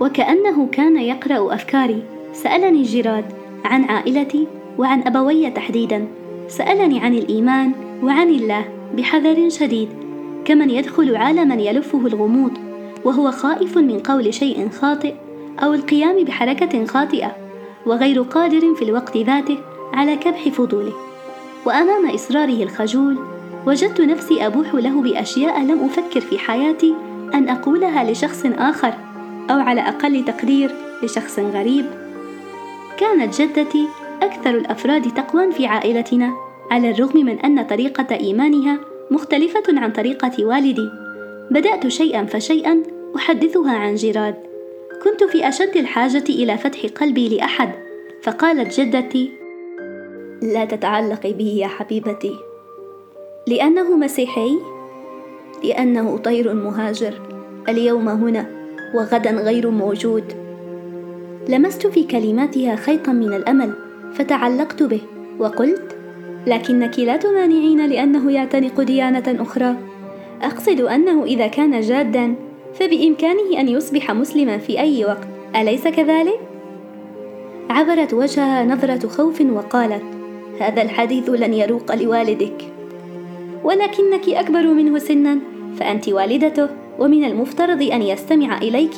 وكأنه 0.00 0.68
كان 0.72 0.96
يقرأ 0.96 1.54
أفكاري. 1.54 2.02
سألني 2.32 2.82
جيراد 2.82 3.24
عن 3.64 3.84
عائلتي 3.84 4.46
وعن 4.78 5.02
أبوي 5.06 5.50
تحديدا. 5.50 6.06
سألني 6.48 7.00
عن 7.00 7.14
الإيمان 7.14 7.72
وعن 8.02 8.28
الله 8.28 8.64
بحذر 8.96 9.48
شديد. 9.48 10.03
كمن 10.44 10.70
يدخل 10.70 11.16
عالما 11.16 11.54
يلفه 11.54 12.06
الغموض 12.06 12.52
وهو 13.04 13.30
خائف 13.30 13.78
من 13.78 13.98
قول 13.98 14.34
شيء 14.34 14.68
خاطئ 14.68 15.14
أو 15.62 15.74
القيام 15.74 16.24
بحركة 16.24 16.86
خاطئة 16.86 17.36
وغير 17.86 18.22
قادر 18.22 18.74
في 18.74 18.84
الوقت 18.84 19.16
ذاته 19.16 19.58
على 19.92 20.16
كبح 20.16 20.48
فضوله. 20.48 20.92
وأمام 21.66 22.10
إصراره 22.10 22.62
الخجول 22.62 23.18
وجدت 23.66 24.00
نفسي 24.00 24.46
أبوح 24.46 24.74
له 24.74 25.02
بأشياء 25.02 25.62
لم 25.62 25.84
أفكر 25.84 26.20
في 26.20 26.38
حياتي 26.38 26.94
أن 27.34 27.48
أقولها 27.48 28.10
لشخص 28.10 28.46
آخر 28.46 28.94
أو 29.50 29.60
على 29.60 29.80
أقل 29.80 30.24
تقدير 30.24 30.70
لشخص 31.02 31.38
غريب. 31.38 31.84
كانت 32.98 33.40
جدتي 33.40 33.88
أكثر 34.22 34.50
الأفراد 34.50 35.14
تقوى 35.14 35.52
في 35.52 35.66
عائلتنا 35.66 36.32
على 36.70 36.90
الرغم 36.90 37.24
من 37.24 37.38
أن 37.38 37.62
طريقة 37.62 38.16
إيمانها 38.16 38.78
مختلفة 39.10 39.62
عن 39.68 39.92
طريقة 39.92 40.44
والدي. 40.44 40.90
بدأت 41.50 41.88
شيئا 41.88 42.24
فشيئا 42.24 42.82
أحدثها 43.16 43.76
عن 43.76 43.94
جيراد. 43.94 44.34
كنت 45.04 45.24
في 45.24 45.48
أشد 45.48 45.76
الحاجة 45.76 46.24
إلى 46.28 46.58
فتح 46.58 46.86
قلبي 46.86 47.28
لأحد 47.28 47.70
فقالت 48.22 48.80
جدتي 48.80 49.30
لا 50.42 50.64
تتعلقي 50.64 51.32
به 51.32 51.56
يا 51.58 51.66
حبيبتي. 51.66 52.36
لأنه 53.46 53.96
مسيحي؟ 53.96 54.58
لأنه 55.64 56.16
طير 56.16 56.54
مهاجر. 56.54 57.14
اليوم 57.68 58.08
هنا 58.08 58.46
وغدا 58.94 59.30
غير 59.30 59.70
موجود. 59.70 60.24
لمست 61.48 61.86
في 61.86 62.04
كلماتها 62.04 62.76
خيطا 62.76 63.12
من 63.12 63.34
الأمل 63.34 63.72
فتعلقت 64.14 64.82
به 64.82 65.00
وقلت 65.38 65.93
لكنك 66.46 66.98
لا 66.98 67.16
تمانعين 67.16 67.86
لأنه 67.86 68.32
يعتنق 68.32 68.80
ديانة 68.80 69.42
أخرى. 69.42 69.76
أقصد 70.42 70.80
أنه 70.80 71.24
إذا 71.24 71.46
كان 71.46 71.80
جادا 71.80 72.34
فبإمكانه 72.74 73.60
أن 73.60 73.68
يصبح 73.68 74.10
مسلما 74.10 74.58
في 74.58 74.80
أي 74.80 75.04
وقت. 75.04 75.28
أليس 75.56 75.88
كذلك؟ 75.88 76.40
عبرت 77.70 78.14
وجهها 78.14 78.64
نظرة 78.64 79.08
خوف 79.08 79.40
وقالت 79.40 80.04
هذا 80.60 80.82
الحديث 80.82 81.30
لن 81.30 81.54
يروق 81.54 81.94
لوالدك. 81.94 82.64
ولكنك 83.64 84.28
أكبر 84.28 84.66
منه 84.66 84.98
سنا 84.98 85.38
فأنت 85.76 86.08
والدته 86.08 86.68
ومن 86.98 87.24
المفترض 87.24 87.82
أن 87.82 88.02
يستمع 88.02 88.58
إليك. 88.58 88.94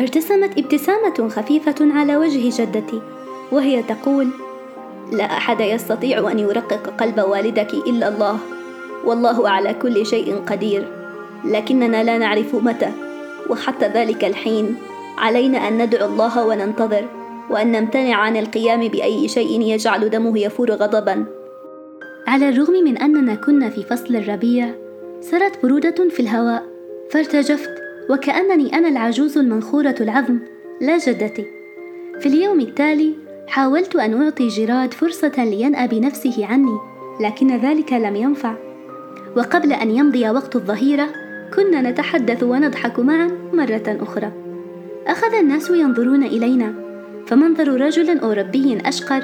ارتسمت 0.00 0.58
ابتسامة 0.58 1.28
خفيفة 1.28 1.74
على 1.80 2.16
وجه 2.16 2.62
جدتي 2.62 3.00
وهي 3.52 3.82
تقول 3.82 4.28
لا 5.12 5.24
أحد 5.24 5.60
يستطيع 5.60 6.30
أن 6.30 6.38
يرقق 6.38 6.94
قلب 6.98 7.18
والدك 7.18 7.74
إلا 7.74 8.08
الله. 8.08 8.38
والله 9.04 9.48
على 9.48 9.74
كل 9.74 10.06
شيء 10.06 10.36
قدير. 10.46 10.88
لكننا 11.44 12.02
لا 12.02 12.18
نعرف 12.18 12.54
متى. 12.54 12.92
وحتى 13.50 13.88
ذلك 13.88 14.24
الحين 14.24 14.76
علينا 15.18 15.68
أن 15.68 15.82
ندعو 15.82 16.06
الله 16.08 16.46
وننتظر 16.46 17.04
وأن 17.50 17.72
نمتنع 17.72 18.14
عن 18.14 18.36
القيام 18.36 18.88
بأي 18.88 19.28
شيء 19.28 19.60
يجعل 19.60 20.10
دمه 20.10 20.38
يفور 20.38 20.70
غضبا. 20.70 21.24
على 22.26 22.48
الرغم 22.48 22.74
من 22.84 22.98
أننا 22.98 23.34
كنا 23.34 23.70
في 23.70 23.82
فصل 23.82 24.16
الربيع 24.16 24.70
سرت 25.20 25.62
برودة 25.62 26.08
في 26.08 26.20
الهواء. 26.20 26.62
فارتجفت 27.10 27.70
وكأنني 28.10 28.74
أنا 28.74 28.88
العجوز 28.88 29.38
المنخورة 29.38 29.94
العظم 30.00 30.38
لا 30.80 30.98
جدتي. 30.98 31.44
في 32.20 32.26
اليوم 32.26 32.60
التالي 32.60 33.14
حاولت 33.50 33.96
أن 33.96 34.22
أعطي 34.22 34.48
جيراد 34.48 34.94
فرصة 34.94 35.44
لينأى 35.44 35.88
بنفسه 35.88 36.46
عني 36.46 36.78
لكن 37.20 37.56
ذلك 37.56 37.92
لم 37.92 38.16
ينفع. 38.16 38.54
وقبل 39.36 39.72
أن 39.72 39.90
يمضي 39.90 40.30
وقت 40.30 40.56
الظهيرة 40.56 41.08
كنا 41.56 41.90
نتحدث 41.90 42.42
ونضحك 42.42 42.98
معا 42.98 43.30
مرة 43.52 43.98
أخرى. 44.00 44.32
أخذ 45.06 45.34
الناس 45.34 45.70
ينظرون 45.70 46.24
إلينا 46.24 46.74
فمنظر 47.26 47.80
رجل 47.80 48.18
أوروبي 48.18 48.78
أشقر 48.86 49.22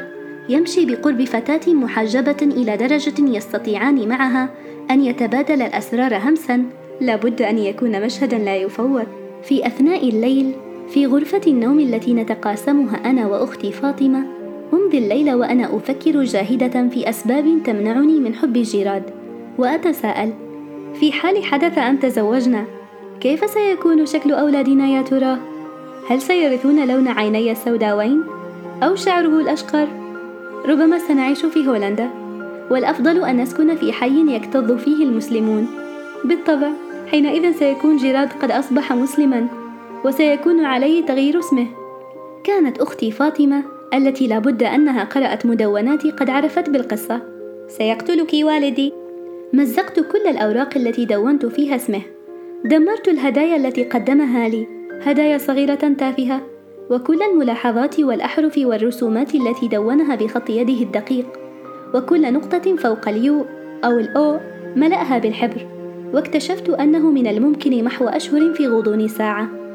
يمشي 0.48 0.86
بقرب 0.86 1.24
فتاة 1.24 1.74
محجبة 1.74 2.42
إلى 2.42 2.76
درجة 2.76 3.36
يستطيعان 3.36 4.08
معها 4.08 4.48
أن 4.90 5.04
يتبادل 5.04 5.62
الأسرار 5.62 6.16
همسا 6.16 6.64
لابد 7.00 7.42
أن 7.42 7.58
يكون 7.58 8.04
مشهدا 8.04 8.38
لا 8.38 8.56
يفوت. 8.56 9.06
في 9.42 9.66
أثناء 9.66 10.08
الليل 10.08 10.52
في 10.88 11.06
غرفة 11.06 11.40
النوم 11.46 11.80
التي 11.80 12.14
نتقاسمها 12.14 13.10
أنا 13.10 13.26
وأختي 13.26 13.72
فاطمة 13.72 14.26
أمضي 14.72 14.98
الليل 14.98 15.34
وأنا 15.34 15.76
أفكر 15.76 16.24
جاهدة 16.24 16.88
في 16.88 17.08
أسباب 17.08 17.62
تمنعني 17.64 18.20
من 18.20 18.34
حب 18.34 18.52
جيراد 18.52 19.02
وأتساءل 19.58 20.32
في 21.00 21.12
حال 21.12 21.44
حدث 21.44 21.78
أن 21.78 22.00
تزوجنا 22.00 22.64
كيف 23.20 23.50
سيكون 23.50 24.06
شكل 24.06 24.32
أولادنا 24.32 24.86
يا 24.88 25.02
ترى؟ 25.02 25.38
هل 26.08 26.20
سيرثون 26.20 26.88
لون 26.88 27.08
عيني 27.08 27.52
السوداوين؟ 27.52 28.24
أو 28.82 28.94
شعره 28.94 29.40
الأشقر؟ 29.40 29.88
ربما 30.66 30.98
سنعيش 30.98 31.44
في 31.46 31.68
هولندا 31.68 32.10
والأفضل 32.70 33.24
أن 33.24 33.36
نسكن 33.36 33.76
في 33.76 33.92
حي 33.92 34.36
يكتظ 34.36 34.72
فيه 34.72 35.04
المسلمون 35.04 35.66
بالطبع 36.24 36.68
حينئذ 37.10 37.52
سيكون 37.52 37.96
جيراد 37.96 38.28
قد 38.42 38.50
أصبح 38.50 38.92
مسلما 38.92 39.65
وسيكون 40.04 40.64
عليه 40.64 41.06
تغيير 41.06 41.38
اسمه. 41.38 41.66
كانت 42.44 42.78
أختي 42.78 43.10
فاطمة 43.10 43.62
التي 43.94 44.26
لابد 44.26 44.62
أنها 44.62 45.04
قرأت 45.04 45.46
مدوناتي 45.46 46.10
قد 46.10 46.30
عرفت 46.30 46.70
بالقصة. 46.70 47.22
سيقتلك 47.68 48.30
والدي. 48.34 48.92
مزقت 49.52 50.00
كل 50.00 50.26
الأوراق 50.28 50.76
التي 50.76 51.04
دونت 51.04 51.46
فيها 51.46 51.76
اسمه. 51.76 52.00
دمرت 52.64 53.08
الهدايا 53.08 53.56
التي 53.56 53.84
قدمها 53.84 54.48
لي 54.48 54.66
هدايا 55.02 55.38
صغيرة 55.38 55.94
تافهة. 55.98 56.40
وكل 56.90 57.22
الملاحظات 57.22 58.00
والأحرف 58.00 58.58
والرسومات 58.58 59.34
التي 59.34 59.68
دونها 59.68 60.14
بخط 60.14 60.50
يده 60.50 60.82
الدقيق. 60.82 61.26
وكل 61.94 62.32
نقطة 62.32 62.76
فوق 62.76 63.08
اليو 63.08 63.44
أو 63.84 63.98
الأو 63.98 64.40
ملأها 64.76 65.18
بالحبر. 65.18 65.66
واكتشفت 66.14 66.68
أنه 66.68 67.10
من 67.10 67.26
الممكن 67.26 67.84
محو 67.84 68.08
أشهر 68.08 68.54
في 68.54 68.68
غضون 68.68 69.08
ساعة. 69.08 69.65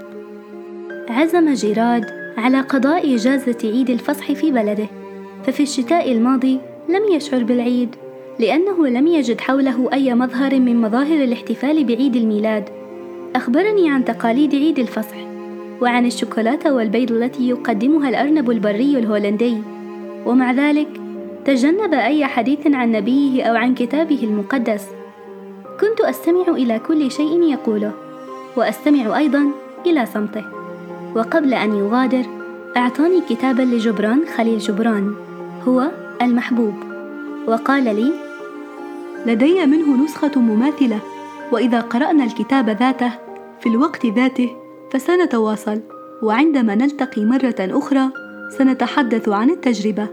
عزم 1.11 1.53
جيراد 1.53 2.05
على 2.37 2.61
قضاء 2.61 3.15
إجازة 3.15 3.57
عيد 3.63 3.89
الفصح 3.89 4.31
في 4.31 4.51
بلده 4.51 4.87
ففي 5.43 5.63
الشتاء 5.63 6.11
الماضي 6.11 6.59
لم 6.89 7.03
يشعر 7.13 7.43
بالعيد 7.43 7.95
لأنه 8.39 8.87
لم 8.87 9.07
يجد 9.07 9.41
حوله 9.41 9.89
أي 9.93 10.15
مظهر 10.15 10.59
من 10.59 10.81
مظاهر 10.81 11.23
الاحتفال 11.23 11.83
بعيد 11.83 12.15
الميلاد. 12.15 12.69
أخبرني 13.35 13.89
عن 13.89 14.05
تقاليد 14.05 14.55
عيد 14.55 14.79
الفصح 14.79 15.17
وعن 15.81 16.05
الشوكولاتة 16.05 16.73
والبيض 16.73 17.11
التي 17.11 17.49
يقدمها 17.49 18.09
الأرنب 18.09 18.51
البري 18.51 18.97
الهولندي. 18.97 19.57
ومع 20.25 20.51
ذلك 20.51 20.87
تجنب 21.45 21.93
أي 21.93 22.25
حديث 22.25 22.67
عن 22.67 22.91
نبيه 22.91 23.43
أو 23.43 23.55
عن 23.55 23.75
كتابه 23.75 24.23
المقدس. 24.23 24.87
كنت 25.79 26.01
أستمع 26.01 26.47
إلى 26.47 26.79
كل 26.79 27.11
شيء 27.11 27.43
يقوله 27.43 27.91
وأستمع 28.55 29.17
أيضا 29.17 29.51
إلى 29.85 30.05
صمته. 30.05 30.60
وقبل 31.15 31.53
أن 31.53 31.75
يغادر 31.75 32.25
أعطاني 32.77 33.21
كتابا 33.29 33.61
لجبران 33.61 34.25
خليل 34.37 34.57
جبران 34.57 35.13
هو 35.67 35.91
المحبوب. 36.21 36.73
وقال 37.47 37.83
لي 37.83 38.11
لدي 39.25 39.65
منه 39.65 40.03
نسخة 40.03 40.39
مماثلة 40.39 40.99
وإذا 41.51 41.81
قرأنا 41.81 42.23
الكتاب 42.23 42.69
ذاته 42.69 43.11
في 43.59 43.69
الوقت 43.69 44.05
ذاته 44.05 44.49
فسنتواصل 44.91 45.79
وعندما 46.23 46.75
نلتقي 46.75 47.25
مرة 47.25 47.55
أخرى 47.59 48.09
سنتحدث 48.57 49.29
عن 49.29 49.49
التجربة. 49.49 50.07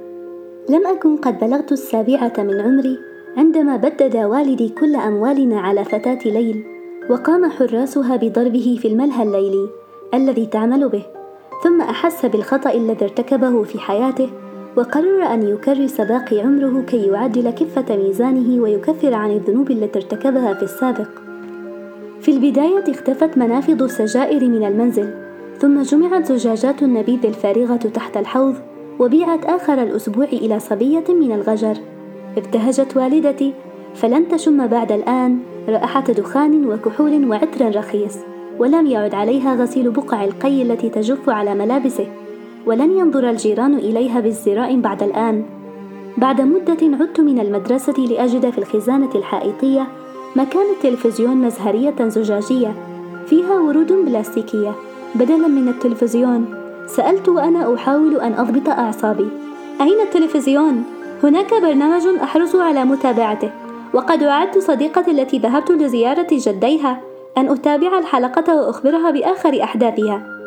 لم 0.69 0.87
أكن 0.87 1.17
قد 1.17 1.39
بلغت 1.39 1.73
السابعة 1.73 2.33
من 2.39 2.61
عمري 2.61 2.99
عندما 3.37 3.77
بدد 3.77 4.17
والدي 4.17 4.69
كل 4.69 4.97
أموالنا 4.97 5.61
على 5.61 5.85
فتاة 5.85 6.19
ليل 6.25 6.65
وقام 7.11 7.51
حراسها 7.51 8.17
بضربه 8.17 8.79
في 8.83 8.89
الملهى 8.89 9.23
الليلي. 9.23 9.69
الذي 10.15 10.47
تعمل 10.47 10.89
به 10.89 11.03
ثم 11.65 11.81
أحس 11.81 12.27
بالخطأ 12.27 12.73
الذي 12.73 13.05
ارتكبه 13.05 13.63
في 13.63 13.79
حياته 13.79 14.29
وقرر 14.77 15.23
أن 15.23 15.49
يكرس 15.49 16.01
باقي 16.01 16.41
عمره 16.41 16.83
كي 16.83 17.07
يعدل 17.07 17.51
كفة 17.51 17.97
ميزانه 17.97 18.63
ويكفر 18.63 19.15
عن 19.15 19.31
الذنوب 19.31 19.71
التي 19.71 19.99
ارتكبها 19.99 20.55
في 20.55 20.63
السابق. 20.63 21.09
في 22.21 22.31
البداية 22.31 22.85
اختفت 22.89 23.39
منافذ 23.39 23.83
السجائر 23.83 24.49
من 24.49 24.65
المنزل 24.65 25.15
ثم 25.59 25.83
جمعت 25.83 26.33
زجاجات 26.33 26.83
النبيذ 26.83 27.27
الفارغة 27.27 27.77
تحت 27.77 28.17
الحوض 28.17 28.55
وبيعت 28.99 29.45
آخر 29.45 29.83
الأسبوع 29.83 30.25
إلى 30.25 30.61
صبية 30.61 31.05
من 31.09 31.33
الغجر. 31.33 31.77
ابتهجت 32.37 32.97
والدتي 32.97 33.55
فلن 33.95 34.29
تشم 34.29 34.67
بعد 34.67 34.93
الآن 34.93 35.39
رائحة 35.69 36.01
دخان 36.01 36.67
وكحول 36.67 37.31
وعطر 37.31 37.77
رخيص. 37.77 38.17
ولم 38.59 38.87
يعد 38.87 39.15
عليها 39.15 39.55
غسيل 39.55 39.91
بقع 39.91 40.25
القي 40.25 40.63
التي 40.63 40.89
تجف 40.89 41.31
على 41.31 41.55
ملابسه 41.55 42.07
ولن 42.67 42.99
ينظر 42.99 43.31
الجيران 43.31 43.75
إليها 43.75 44.21
بازدراء 44.21 44.81
بعد 44.81 45.03
الآن. 45.03 45.45
بعد 46.17 46.41
مدة 46.41 46.97
عدت 47.01 47.21
من 47.21 47.39
المدرسة 47.39 47.95
لأجد 47.99 48.51
في 48.51 48.59
الخزانة 48.59 49.11
الحائطية 49.15 49.87
مكان 50.37 50.71
التلفزيون 50.77 51.37
مزهرية 51.37 52.09
زجاجية 52.09 52.75
فيها 53.27 53.55
ورود 53.61 53.93
بلاستيكية. 53.93 54.75
بدلا 55.15 55.47
من 55.49 55.69
التلفزيون 55.69 56.55
سألت 56.87 57.29
وأنا 57.29 57.75
أحاول 57.75 58.17
أن 58.17 58.33
أضبط 58.33 58.69
أعصابي. 58.69 59.29
أين 59.81 60.01
التلفزيون؟ 60.01 60.85
هناك 61.23 61.55
برنامج 61.63 62.07
أحرص 62.23 62.55
على 62.55 62.85
متابعته 62.85 63.51
وقد 63.95 64.23
وعدت 64.23 64.59
صديقتي 64.59 65.11
التي 65.11 65.39
ذهبت 65.39 65.71
لزيارة 65.71 66.27
جديها. 66.33 67.08
أن 67.39 67.49
أتابع 67.49 67.99
الحلقة 67.99 68.57
وأخبرها 68.57 69.11
بآخر 69.11 69.63
أحداثها. 69.63 70.39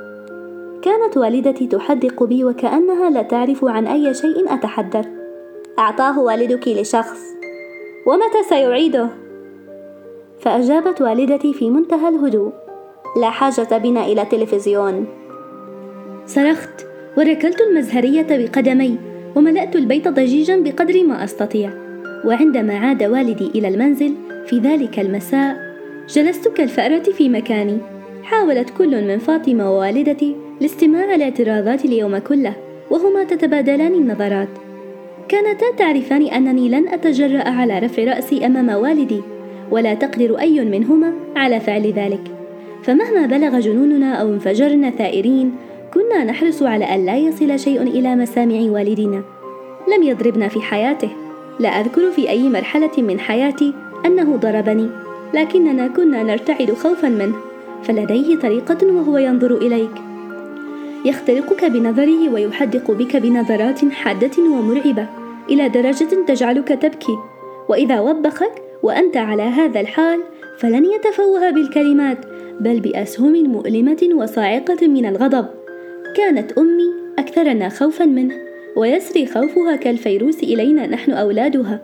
كانت 0.82 1.18
والدتي 1.18 1.68
تحدق 1.68 2.24
بي 2.24 2.44
وكأنها 2.44 3.10
لا 3.10 3.22
تعرف 3.22 3.66
عن 3.66 3.88
أي 3.88 4.14
شيء 4.14 4.54
أتحدث. 4.54 5.08
أعطاه 5.80 6.20
والدك 6.20 6.68
لشخص. 6.68 7.20
ومتى 8.08 8.44
سيعيده؟ 8.50 9.10
فأجابت 10.40 11.02
والدتي 11.02 11.54
في 11.54 11.70
منتهى 11.70 12.10
الهدوء. 12.10 12.52
لا 13.22 13.30
حاجة 13.30 13.78
بنا 13.78 14.06
إلى 14.06 14.26
تلفزيون. 14.26 15.06
صرخت 16.26 16.86
وركلت 17.18 17.62
المزهرية 17.62 18.28
بقدمي 18.30 18.98
وملأت 19.36 19.76
البيت 19.76 20.08
ضجيجا 20.08 20.60
بقدر 20.60 21.04
ما 21.04 21.24
أستطيع. 21.24 21.70
وعندما 22.26 22.78
عاد 22.78 23.04
والدي 23.04 23.48
إلى 23.56 23.68
المنزل 23.68 24.14
في 24.46 24.60
ذلك 24.60 25.00
المساء 25.00 25.71
جلست 26.14 26.48
كالفأرة 26.48 27.04
في 27.04 27.30
مكاني. 27.30 27.78
حاولت 28.24 28.70
كل 28.78 29.08
من 29.08 29.18
فاطمة 29.18 29.72
ووالدتي 29.72 30.36
الاستماع 30.62 31.16
لاعتراضات 31.16 31.86
اليوم 31.86 32.18
كله 32.18 32.54
وهما 32.90 33.24
تتبادلان 33.24 33.94
النظرات. 33.94 34.48
كانتا 35.28 35.66
تعرفان 35.78 36.22
أنني 36.22 36.70
لن 36.70 36.88
أتجرأ 36.88 37.50
على 37.50 37.80
رفع 37.80 38.04
رأسي 38.04 38.46
أمام 38.46 38.70
والدي 38.70 39.22
ولا 39.72 39.94
تقدر 39.94 40.40
أي 40.40 40.66
منهما 40.66 41.14
على 41.36 41.60
فعل 41.60 41.94
ذلك. 41.94 42.22
فمهما 42.84 43.26
بلغ 43.26 43.60
جنوننا 43.60 44.14
أو 44.14 44.30
انفجرنا 44.30 44.90
ثائرين 44.90 45.56
كنا 45.94 46.24
نحرص 46.24 46.64
على 46.64 46.86
أن 46.86 47.06
لا 47.06 47.18
يصل 47.18 47.60
شيء 47.60 47.82
إلى 47.82 48.16
مسامع 48.16 48.72
والدنا 48.72 49.24
لم 49.96 50.04
يضربنا 50.04 50.48
في 50.48 50.62
حياته. 50.62 51.10
لا 51.60 51.70
أذكر 51.70 52.12
في 52.12 52.30
أي 52.30 52.50
مرحلة 52.50 52.92
من 52.98 53.20
حياتي 53.20 53.74
أنه 54.06 54.36
ضربني. 54.36 55.01
لكننا 55.34 55.88
كنا 55.88 56.24
نرتعد 56.24 56.74
خوفا 56.74 57.10
منه 57.10 57.36
فلديه 57.84 58.36
طريقة 58.36 58.88
وهو 58.88 59.18
ينظر 59.18 59.58
إليك. 59.58 59.92
يخترقك 61.06 61.66
بنظره 61.66 62.34
ويحدق 62.34 62.92
بك 62.92 63.18
بنظرات 63.18 63.86
حادة 63.86 64.44
ومرعبة 64.44 65.08
إلى 65.50 65.70
درجة 65.70 66.26
تجعلك 66.28 66.68
تبكي. 66.68 67.18
وإذا 67.70 68.00
وبخك 68.00 68.62
وأنت 68.84 69.18
على 69.18 69.44
هذا 69.44 69.80
الحال 69.80 70.20
فلن 70.58 70.86
يتفوه 70.86 71.50
بالكلمات 71.50 72.18
بل 72.60 72.80
بأسهم 72.80 73.34
مؤلمة 73.44 74.10
وصاعقة 74.14 74.88
من 74.88 75.06
الغضب. 75.06 75.46
كانت 76.18 76.52
أمي 76.52 76.92
أكثرنا 77.20 77.70
خوفا 77.70 78.06
منه 78.06 78.36
ويسري 78.76 79.26
خوفها 79.26 79.76
كالفيروس 79.76 80.44
إلينا 80.44 80.88
نحن 80.88 81.12
أولادها. 81.12 81.82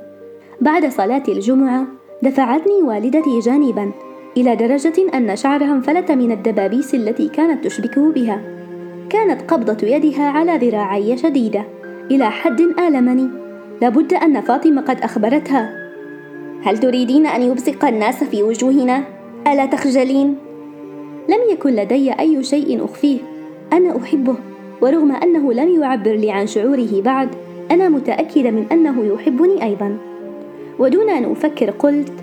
بعد 0.62 0.90
صلاة 0.90 1.24
الجمعة 1.28 1.97
دفعتني 2.24 2.82
والدتي 2.84 3.40
جانبا 3.40 3.92
إلى 4.38 4.56
درجة 4.56 4.94
أن 5.14 5.36
شعرها 5.36 5.72
انفلت 5.72 6.12
من 6.12 6.32
الدبابيس 6.32 6.96
التي 6.96 7.28
كانت 7.28 7.66
تشبكه 7.66 8.12
بها. 8.12 8.42
كانت 9.10 9.52
قبضة 9.52 9.88
يدها 9.88 10.30
على 10.30 10.58
ذراعي 10.58 11.18
شديدة. 11.18 11.64
إلى 12.12 12.32
حد 12.32 12.62
آلمني. 12.62 13.30
لابد 13.82 14.14
أن 14.14 14.42
فاطمة 14.42 14.82
قد 14.82 15.02
أخبرتها. 15.02 15.90
هل 16.64 16.78
تريدين 16.78 17.26
أن 17.26 17.42
يبصق 17.42 17.86
الناس 17.86 18.24
في 18.24 18.44
وجوهنا؟ 18.44 19.04
ألا 19.48 19.66
تخجلين؟ 19.66 20.36
لم 21.30 21.40
يكن 21.52 21.70
لدي 21.70 22.12
أي 22.12 22.44
شيء 22.44 22.86
أخفيه. 22.86 23.20
أنا 23.74 23.98
أحبه. 23.98 24.36
ورغم 24.82 25.12
أنه 25.12 25.54
لم 25.54 25.82
يعبر 25.82 26.14
لي 26.14 26.32
عن 26.32 26.48
شعوره 26.48 27.02
بعد 27.02 27.30
أنا 27.72 27.90
متأكدة 27.90 28.52
من 28.52 28.66
أنه 28.72 29.06
يحبني 29.06 29.64
أيضا. 29.64 29.98
ودون 30.80 31.10
أن 31.10 31.32
أفكر 31.32 31.70
قلت 31.70 32.14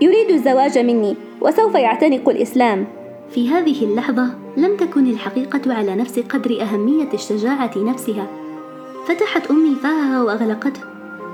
يريد 0.00 0.30
الزواج 0.30 0.78
مني 0.78 1.16
وسوف 1.40 1.74
يعتنق 1.74 2.28
الإسلام. 2.28 2.86
في 3.30 3.48
هذه 3.48 3.84
اللحظة 3.84 4.28
لم 4.56 4.76
تكن 4.76 5.06
الحقيقة 5.06 5.74
على 5.74 5.94
نفس 5.94 6.18
قدر 6.18 6.62
أهمية 6.62 7.08
الشجاعة 7.14 7.70
نفسها. 7.76 8.26
فتحت 9.06 9.50
أمي 9.50 9.74
فاها 9.74 10.22
وأغلقته 10.22 10.80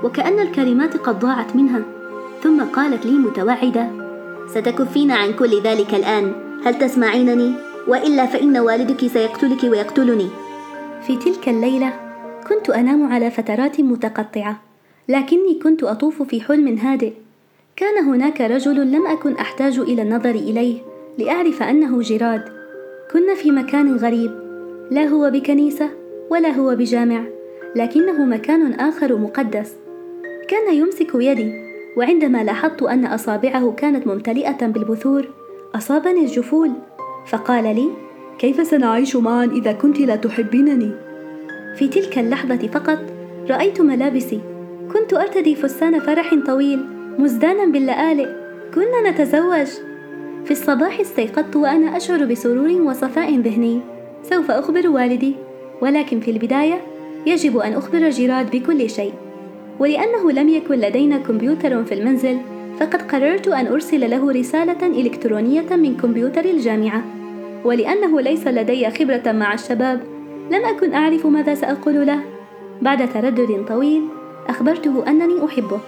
وكأن 0.03 0.39
الكلمات 0.39 0.97
قد 0.97 1.19
ضاعت 1.19 1.55
منها. 1.55 1.81
ثم 2.43 2.63
قالت 2.63 3.05
لي 3.05 3.11
متوعدة 3.11 3.87
ستكفين 4.47 5.11
عن 5.11 5.33
كل 5.33 5.61
ذلك 5.61 5.93
الآن 5.93 6.33
هل 6.65 6.77
تسمعينني؟ 6.77 7.53
وإلا 7.87 8.25
فإن 8.25 8.57
والدك 8.57 9.07
سيقتلك 9.07 9.63
ويقتلني. 9.63 10.27
في 11.07 11.15
تلك 11.15 11.49
الليلة 11.49 11.93
كنت 12.49 12.69
أنام 12.69 13.13
على 13.13 13.31
فترات 13.31 13.81
متقطعة. 13.81 14.64
لكني 15.09 15.59
كنت 15.63 15.83
أطوف 15.83 16.23
في 16.23 16.41
حلم 16.41 16.77
هادئ. 16.77 17.13
كان 17.75 18.03
هناك 18.03 18.41
رجل 18.41 18.91
لم 18.91 19.07
أكن 19.07 19.33
أحتاج 19.33 19.79
إلى 19.79 20.01
النظر 20.01 20.29
إليه 20.29 20.77
لأعرف 21.17 21.63
أنه 21.63 22.01
جراد 22.01 22.41
كنا 23.13 23.35
في 23.35 23.51
مكان 23.51 23.95
غريب. 23.95 24.31
لا 24.91 25.03
هو 25.03 25.29
بكنيسة 25.29 25.89
ولا 26.29 26.49
هو 26.49 26.75
بجامع 26.75 27.23
لكنه 27.75 28.25
مكان 28.25 28.73
آخر 28.73 29.17
مقدس. 29.17 29.73
كان 30.47 30.73
يمسك 30.73 31.15
يدي 31.15 31.53
وعندما 31.97 32.43
لاحظت 32.43 32.83
أن 32.83 33.05
أصابعه 33.05 33.71
كانت 33.71 34.07
ممتلئة 34.07 34.67
بالبثور 34.67 35.29
أصابني 35.75 36.19
الجفول. 36.19 36.71
فقال 37.27 37.63
لي 37.63 37.89
كيف 38.39 38.67
سنعيش 38.67 39.15
معا 39.15 39.45
إذا 39.45 39.71
كنت 39.71 39.99
لا 39.99 40.15
تحبينني؟ 40.15 40.91
في 41.75 41.87
تلك 41.87 42.19
اللحظة 42.19 42.67
فقط 42.67 42.99
رأيت 43.49 43.81
ملابسي. 43.81 44.54
كنت 44.93 45.13
أرتدي 45.13 45.55
فستان 45.55 45.99
فرح 45.99 46.35
طويل 46.45 46.85
مزدانا 47.17 47.65
باللآلئ. 47.65 48.27
كنا 48.75 49.09
نتزوج. 49.09 49.67
في 50.45 50.51
الصباح 50.51 50.99
استيقظت 50.99 51.55
وأنا 51.55 51.97
أشعر 51.97 52.25
بسرور 52.25 52.81
وصفاء 52.81 53.39
ذهني. 53.39 53.81
سوف 54.23 54.51
أخبر 54.51 54.87
والدي. 54.87 55.35
ولكن 55.81 56.19
في 56.19 56.31
البداية 56.31 56.81
يجب 57.25 57.57
أن 57.57 57.73
أخبر 57.73 58.09
جيراد 58.09 58.51
بكل 58.51 58.89
شيء. 58.89 59.13
ولأنه 59.79 60.31
لم 60.31 60.49
يكن 60.49 60.75
لدينا 60.75 61.17
كمبيوتر 61.17 61.83
في 61.83 61.93
المنزل 61.93 62.37
فقد 62.79 63.01
قررت 63.01 63.47
أن 63.47 63.67
أرسل 63.67 64.09
له 64.09 64.31
رسالة 64.31 64.87
إلكترونية 64.87 65.75
من 65.75 65.97
كمبيوتر 65.97 66.45
الجامعة. 66.45 67.03
ولأنه 67.63 68.21
ليس 68.21 68.47
لدي 68.47 68.89
خبرة 68.89 69.31
مع 69.31 69.53
الشباب 69.53 70.01
لم 70.51 70.65
أكن 70.65 70.93
أعرف 70.93 71.25
ماذا 71.27 71.55
سأقول 71.55 72.07
له. 72.07 72.19
بعد 72.81 73.13
تردد 73.13 73.65
طويل 73.67 74.01
أخبرته 74.49 75.03
أنني 75.07 75.45
أحبه 75.45 75.79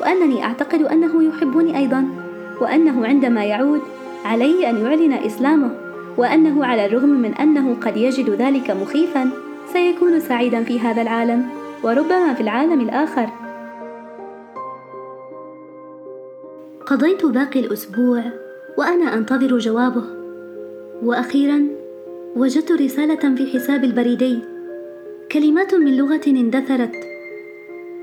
وأنني 0.00 0.44
أعتقد 0.44 0.82
أنه 0.82 1.22
يحبني 1.24 1.78
أيضا 1.78 2.04
وأنه 2.60 3.06
عندما 3.06 3.44
يعود 3.44 3.80
عليه 4.24 4.70
أن 4.70 4.84
يعلن 4.84 5.12
إسلامه 5.12 5.70
وأنه 6.16 6.64
على 6.64 6.86
الرغم 6.86 7.08
من 7.08 7.34
أنه 7.34 7.74
قد 7.74 7.96
يجد 7.96 8.30
ذلك 8.30 8.70
مخيفا 8.70 9.30
سيكون 9.72 10.20
سعيدا 10.20 10.64
في 10.64 10.80
هذا 10.80 11.02
العالم 11.02 11.46
وربما 11.82 12.34
في 12.34 12.40
العالم 12.40 12.80
الآخر. 12.80 13.28
قضيت 16.86 17.26
باقي 17.26 17.60
الأسبوع 17.60 18.22
وأنا 18.78 19.14
أنتظر 19.14 19.58
جوابه. 19.58 20.04
وأخيرا 21.02 21.66
وجدت 22.36 22.72
رسالة 22.72 23.34
في 23.34 23.46
حساب 23.46 23.84
البريدي. 23.84 24.38
كلمات 25.32 25.74
من 25.74 25.96
لغة 25.96 26.20
اندثرت. 26.26 27.11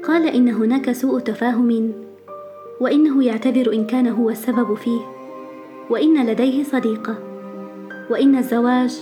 قال 0.10 0.28
إن 0.28 0.50
هناك 0.50 0.92
سوء 0.92 1.20
تفاهم 1.20 1.94
وإنه 2.82 3.24
يعتذر 3.24 3.74
إن 3.74 3.86
كان 3.86 4.08
هو 4.08 4.30
السبب 4.30 4.74
فيه 4.74 5.00
وإن 5.90 6.26
لديه 6.26 6.64
صديقة 6.64 7.16
وإن 8.10 8.36
الزواج 8.36 9.02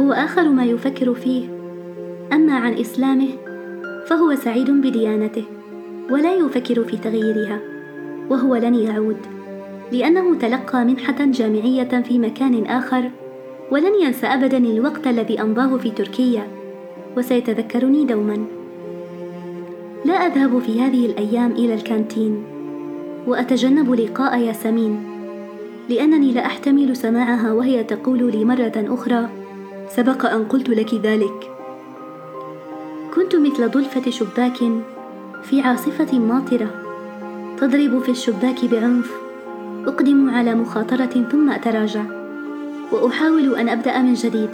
هو 0.00 0.12
آخر 0.12 0.48
ما 0.48 0.64
يفكر 0.64 1.14
فيه. 1.14 1.48
أما 2.32 2.54
عن 2.54 2.72
إسلامه 2.72 3.28
فهو 4.06 4.34
سعيد 4.34 4.70
بديانته 4.70 5.44
ولا 6.10 6.34
يفكر 6.34 6.84
في 6.84 6.96
تغييرها 6.96 7.60
وهو 8.30 8.56
لن 8.56 8.74
يعود 8.74 9.18
لأنه 9.92 10.34
تلقى 10.34 10.84
منحة 10.84 11.24
جامعية 11.24 12.02
في 12.02 12.18
مكان 12.18 12.66
آخر 12.66 13.10
ولن 13.70 13.94
ينسى 14.02 14.26
أبدا 14.26 14.58
الوقت 14.58 15.06
الذي 15.06 15.42
أمضاه 15.42 15.76
في 15.76 15.90
تركيا 15.90 16.48
وسيتذكرني 17.16 18.04
دوما. 18.04 18.59
لا 20.04 20.14
أذهب 20.14 20.58
في 20.58 20.80
هذه 20.80 21.06
الأيام 21.06 21.52
إلى 21.52 21.74
الكانتين 21.74 22.44
وأتجنب 23.26 23.94
لقاء 23.94 24.38
ياسمين 24.38 25.04
لأنني 25.88 26.32
لا 26.32 26.46
أحتمل 26.46 26.96
سماعها 26.96 27.52
وهي 27.52 27.84
تقول 27.84 28.30
لي 28.32 28.44
مرة 28.44 28.72
أخرى 28.76 29.28
سبق 29.88 30.26
أن 30.26 30.44
قلت 30.44 30.68
لك 30.68 30.94
ذلك. 30.94 31.50
كنت 33.14 33.36
مثل 33.36 33.68
ضلفة 33.70 34.10
شباك 34.10 34.58
في 35.42 35.60
عاصفة 35.60 36.18
ماطرة 36.18 36.70
تضرب 37.58 38.02
في 38.02 38.10
الشباك 38.10 38.64
بعنف 38.64 39.12
أقدم 39.86 40.30
على 40.30 40.54
مخاطرة 40.54 41.26
ثم 41.32 41.50
أتراجع 41.50 42.02
وأحاول 42.92 43.54
أن 43.54 43.68
أبدأ 43.68 43.98
من 43.98 44.14
جديد 44.14 44.50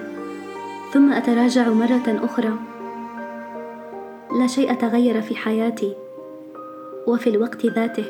ثم 0.92 1.12
أتراجع 1.12 1.68
مرة 1.68 2.20
أخرى. 2.24 2.75
لا 4.36 4.46
شيء 4.46 4.74
تغير 4.74 5.22
في 5.22 5.36
حياتي 5.36 5.96
وفي 7.06 7.30
الوقت 7.30 7.66
ذاته. 7.66 8.04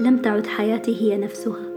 لم 0.00 0.18
تعد 0.18 0.46
حياتي 0.46 1.02
هي 1.02 1.16
نفسها. 1.16 1.75